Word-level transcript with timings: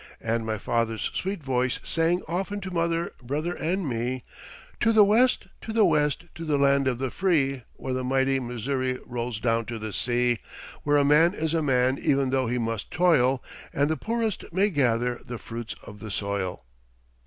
And 0.19 0.47
my 0.47 0.57
father's 0.57 1.11
sweet 1.13 1.43
voice 1.43 1.79
sang 1.83 2.23
often 2.27 2.59
to 2.61 2.71
mother, 2.71 3.13
brother, 3.21 3.53
and 3.53 3.87
me: 3.87 4.21
"To 4.79 4.91
the 4.91 5.03
West, 5.05 5.45
to 5.61 5.71
the 5.71 5.85
West, 5.85 6.25
to 6.33 6.43
the 6.43 6.57
land 6.57 6.87
of 6.87 6.97
the 6.97 7.11
free, 7.11 7.61
Where 7.73 7.93
the 7.93 8.03
mighty 8.03 8.39
Missouri 8.39 8.97
rolls 9.05 9.39
down 9.39 9.65
to 9.65 9.77
the 9.77 9.93
sea; 9.93 10.39
Where 10.81 10.97
a 10.97 11.05
man 11.05 11.35
is 11.35 11.53
a 11.53 11.61
man 11.61 11.99
even 12.01 12.31
though 12.31 12.47
he 12.47 12.57
must 12.57 12.89
toil 12.89 13.43
And 13.73 13.91
the 13.91 13.95
poorest 13.95 14.51
may 14.51 14.71
gather 14.71 15.21
the 15.23 15.37
fruits 15.37 15.75
of 15.83 15.99
the 15.99 16.09
soil." 16.09 16.65